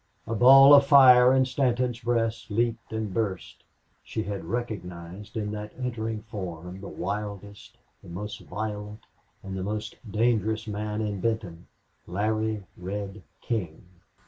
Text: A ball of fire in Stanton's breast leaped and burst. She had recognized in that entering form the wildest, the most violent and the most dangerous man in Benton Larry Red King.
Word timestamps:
A 0.25 0.33
ball 0.33 0.73
of 0.73 0.87
fire 0.87 1.31
in 1.31 1.45
Stanton's 1.45 1.99
breast 1.99 2.49
leaped 2.49 2.91
and 2.91 3.13
burst. 3.13 3.63
She 4.03 4.23
had 4.23 4.45
recognized 4.45 5.37
in 5.37 5.51
that 5.51 5.73
entering 5.77 6.23
form 6.23 6.81
the 6.81 6.87
wildest, 6.87 7.77
the 8.01 8.09
most 8.09 8.39
violent 8.39 9.05
and 9.43 9.55
the 9.55 9.61
most 9.61 9.97
dangerous 10.11 10.65
man 10.65 11.01
in 11.01 11.21
Benton 11.21 11.67
Larry 12.07 12.63
Red 12.75 13.21
King. 13.41 13.85